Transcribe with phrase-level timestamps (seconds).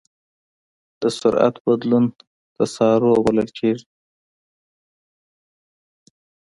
[1.01, 2.05] د سرعت بدلون
[2.57, 3.87] تسارع بلل کېږي.